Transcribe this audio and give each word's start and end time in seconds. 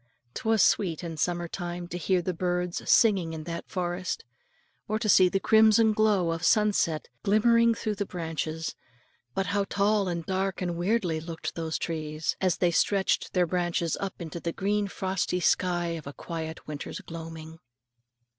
'Twas 0.33 0.63
sweet 0.63 1.03
in 1.03 1.15
summertime 1.15 1.87
to 1.87 1.95
hear 1.95 2.23
the 2.23 2.33
birds 2.33 2.81
singing 2.89 3.33
in 3.33 3.43
that 3.43 3.69
forest, 3.69 4.25
or 4.87 4.97
to 4.97 5.07
see 5.07 5.29
the 5.29 5.39
crimson 5.39 5.93
glow 5.93 6.31
of 6.31 6.43
sunset 6.43 7.07
glimmering 7.21 7.75
through 7.75 7.93
the 7.93 8.03
branches; 8.07 8.73
but 9.35 9.45
how 9.45 9.63
tall 9.65 10.07
and 10.07 10.25
dark 10.25 10.59
and 10.59 10.75
weirdly 10.75 11.19
looked 11.19 11.53
those 11.53 11.77
trees, 11.77 12.35
as 12.41 12.57
they 12.57 12.71
stretched 12.71 13.33
their 13.33 13.45
branches 13.45 13.95
up 13.99 14.19
into 14.19 14.39
the 14.39 14.51
green 14.51 14.87
frosty 14.87 15.39
sky 15.39 15.89
of 15.89 16.07
a 16.07 16.13
quiet 16.13 16.65
winter's 16.65 16.99
gloaming. 17.01 17.59